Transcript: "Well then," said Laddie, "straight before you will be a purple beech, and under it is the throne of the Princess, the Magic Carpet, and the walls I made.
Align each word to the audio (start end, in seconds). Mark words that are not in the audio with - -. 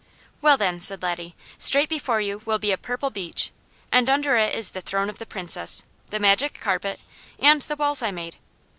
"Well 0.41 0.57
then," 0.57 0.79
said 0.79 1.03
Laddie, 1.03 1.35
"straight 1.59 1.87
before 1.87 2.19
you 2.19 2.41
will 2.45 2.57
be 2.57 2.71
a 2.71 2.75
purple 2.79 3.11
beech, 3.11 3.51
and 3.91 4.09
under 4.09 4.35
it 4.35 4.55
is 4.55 4.71
the 4.71 4.81
throne 4.81 5.11
of 5.11 5.19
the 5.19 5.27
Princess, 5.27 5.83
the 6.09 6.19
Magic 6.19 6.59
Carpet, 6.59 7.01
and 7.37 7.61
the 7.61 7.75
walls 7.75 8.01
I 8.01 8.09
made. 8.09 8.37